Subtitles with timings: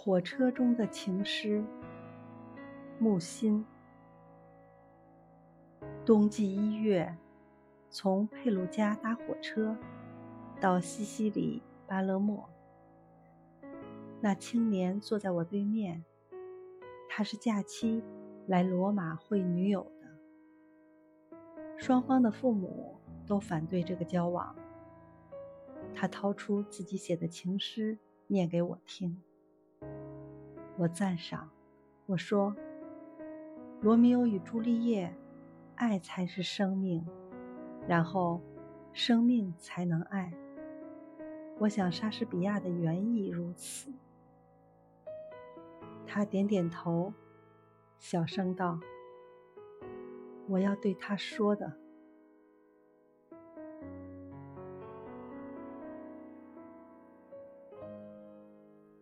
[0.00, 1.60] 火车中的情诗，
[3.00, 3.66] 木心。
[6.06, 7.16] 冬季一月，
[7.90, 9.76] 从佩鲁加搭火车
[10.60, 12.48] 到西西里巴勒莫。
[14.20, 16.04] 那青年坐在我对面，
[17.08, 18.00] 他是假期
[18.46, 21.36] 来罗马会女友的。
[21.76, 24.54] 双方的父母都反对这个交往。
[25.92, 29.20] 他掏出自己写的情诗，念给我听。
[30.78, 31.50] 我赞赏，
[32.06, 32.54] 我说
[33.82, 35.12] ：“罗密欧与朱丽叶，
[35.74, 37.04] 爱才是生命，
[37.88, 38.40] 然后
[38.92, 40.32] 生命才能爱。”
[41.58, 43.92] 我想莎士比亚的原意如此。
[46.06, 47.12] 他点点头，
[47.98, 48.78] 小声道
[50.46, 51.72] ：“我要对他说的。”